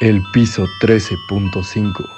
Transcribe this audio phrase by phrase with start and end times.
[0.00, 2.08] El piso 13.5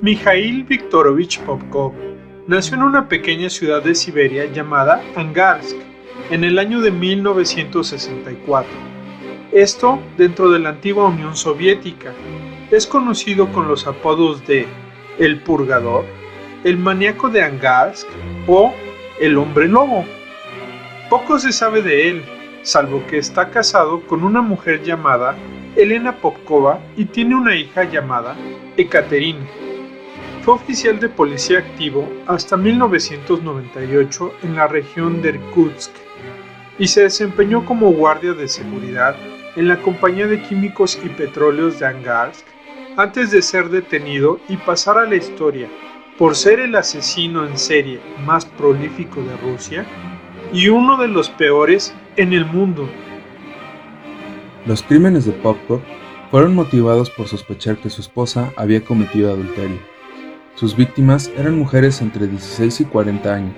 [0.00, 1.92] Mikhail Viktorovich Popkov
[2.46, 5.76] nació en una pequeña ciudad de Siberia llamada Angarsk
[6.30, 8.72] en el año de 1964.
[9.52, 12.14] Esto dentro de la antigua Unión Soviética.
[12.70, 14.66] Es conocido con los apodos de
[15.18, 16.06] El Purgador,
[16.64, 18.08] El Maníaco de Angarsk
[18.46, 18.72] o
[19.20, 20.06] El Hombre Lobo.
[21.10, 22.24] Poco se sabe de él,
[22.62, 25.36] salvo que está casado con una mujer llamada
[25.76, 28.34] Elena Popkova y tiene una hija llamada
[28.78, 29.44] Ekaterina.
[30.42, 35.90] Fue oficial de policía activo hasta 1998 en la región de Irkutsk
[36.78, 39.14] y se desempeñó como guardia de seguridad
[39.56, 42.46] en la Compañía de Químicos y Petróleos de Angarsk
[42.96, 45.68] antes de ser detenido y pasar a la historia
[46.16, 49.86] por ser el asesino en serie más prolífico de Rusia
[50.52, 52.88] y uno de los peores en el mundo.
[54.66, 55.80] Los crímenes de Popkov
[56.30, 59.78] fueron motivados por sospechar que su esposa había cometido adulterio.
[60.54, 63.54] Sus víctimas eran mujeres entre 16 y 40 años,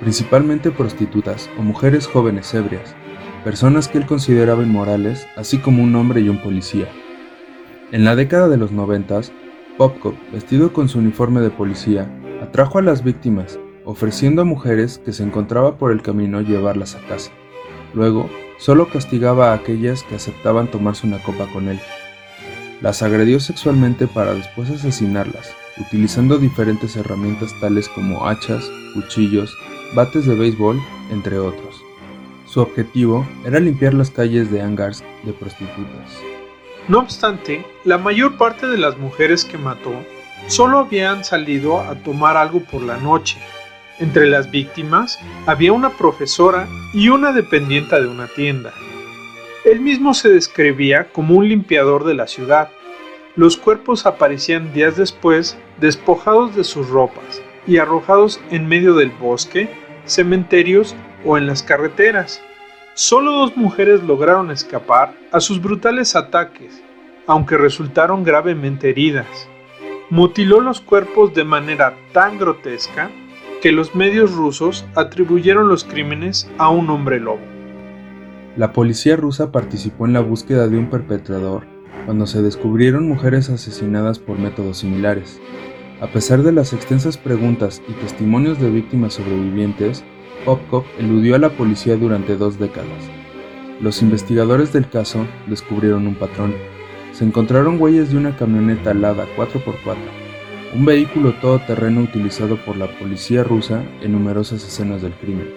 [0.00, 2.94] principalmente prostitutas o mujeres jóvenes ebrias,
[3.44, 6.88] personas que él consideraba inmorales, así como un hombre y un policía.
[7.92, 9.20] En la década de los 90,
[9.76, 12.10] Popkov, vestido con su uniforme de policía,
[12.42, 17.00] atrajo a las víctimas, ofreciendo a mujeres que se encontraba por el camino llevarlas a
[17.08, 17.30] casa.
[17.94, 18.28] Luego,
[18.58, 21.80] solo castigaba a aquellas que aceptaban tomarse una copa con él.
[22.80, 29.56] Las agredió sexualmente para después asesinarlas, utilizando diferentes herramientas tales como hachas, cuchillos,
[29.94, 31.82] bates de béisbol, entre otros.
[32.46, 36.20] Su objetivo era limpiar las calles de Angarsk de prostitutas.
[36.88, 39.92] No obstante, la mayor parte de las mujeres que mató
[40.48, 43.38] solo habían salido a tomar algo por la noche.
[44.00, 48.72] Entre las víctimas había una profesora y una dependienta de una tienda.
[49.66, 52.70] Él mismo se describía como un limpiador de la ciudad.
[53.36, 59.68] Los cuerpos aparecían días después despojados de sus ropas y arrojados en medio del bosque,
[60.06, 62.42] cementerios o en las carreteras.
[62.94, 66.82] Solo dos mujeres lograron escapar a sus brutales ataques,
[67.26, 69.46] aunque resultaron gravemente heridas.
[70.08, 73.10] Mutiló los cuerpos de manera tan grotesca
[73.60, 77.40] que los medios rusos atribuyeron los crímenes a un hombre lobo.
[78.56, 81.66] La policía rusa participó en la búsqueda de un perpetrador
[82.06, 85.40] cuando se descubrieron mujeres asesinadas por métodos similares.
[86.00, 90.02] A pesar de las extensas preguntas y testimonios de víctimas sobrevivientes,
[90.44, 93.10] Popkov eludió a la policía durante dos décadas.
[93.80, 96.54] Los investigadores del caso descubrieron un patrón.
[97.12, 99.96] Se encontraron huellas de una camioneta Lada 4x4,
[100.74, 105.52] un vehículo todoterreno utilizado por la policía rusa en numerosas escenas del crimen,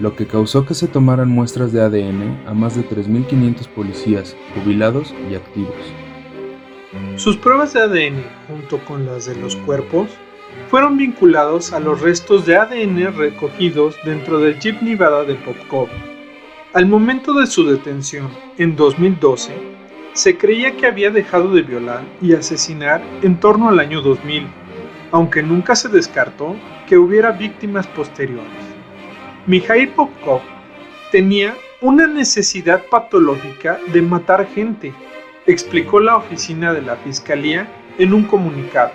[0.00, 5.14] lo que causó que se tomaran muestras de ADN a más de 3.500 policías jubilados
[5.30, 5.74] y activos.
[7.16, 10.10] Sus pruebas de ADN, junto con las de los cuerpos,
[10.68, 15.88] fueron vinculados a los restos de ADN recogidos dentro del Jeep Nevada de Popkov.
[16.72, 19.75] Al momento de su detención, en 2012,
[20.16, 24.46] se creía que había dejado de violar y asesinar en torno al año 2000,
[25.12, 26.56] aunque nunca se descartó
[26.88, 28.50] que hubiera víctimas posteriores.
[29.46, 30.40] Mikhail Popkov
[31.12, 34.94] tenía una necesidad patológica de matar gente,
[35.46, 37.68] explicó la oficina de la Fiscalía
[37.98, 38.92] en un comunicado.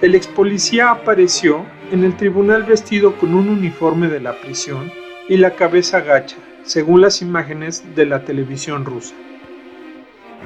[0.00, 4.92] El ex policía apareció en el tribunal vestido con un uniforme de la prisión
[5.28, 9.16] y la cabeza gacha, según las imágenes de la televisión rusa.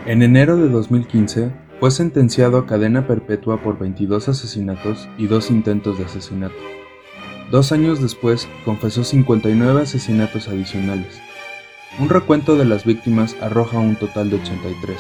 [0.07, 5.99] En enero de 2015 fue sentenciado a cadena perpetua por 22 asesinatos y dos intentos
[5.99, 6.55] de asesinato.
[7.51, 11.21] Dos años después confesó 59 asesinatos adicionales.
[11.99, 14.97] Un recuento de las víctimas arroja un total de 83,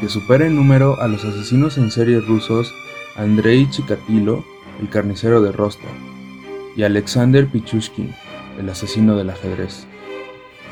[0.00, 2.74] que supera en número a los asesinos en serie rusos
[3.16, 4.44] Andrei Chikatilo,
[4.80, 5.90] el carnicero de Rostov,
[6.76, 8.12] y Alexander Pichushkin,
[8.58, 9.86] el asesino del ajedrez.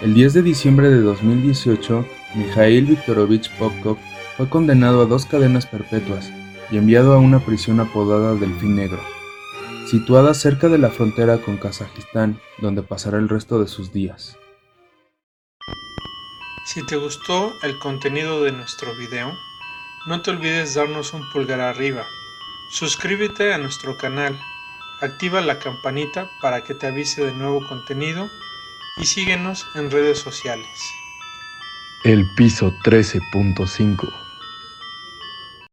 [0.02, 2.04] El 10 de diciembre de 2018,
[2.34, 3.98] Mikhail Viktorovich Popkov
[4.36, 6.32] fue condenado a dos cadenas perpetuas
[6.70, 9.02] y enviado a una prisión apodada Delfín Negro,
[9.86, 14.38] situada cerca de la frontera con Kazajistán, donde pasará el resto de sus días.
[16.64, 19.32] Si te gustó el contenido de nuestro video,
[20.06, 22.04] no te olvides darnos un pulgar arriba
[22.72, 24.34] Suscríbete a nuestro canal,
[25.02, 28.30] activa la campanita para que te avise de nuevo contenido
[28.96, 30.66] y síguenos en redes sociales.
[32.02, 34.21] El piso 13.5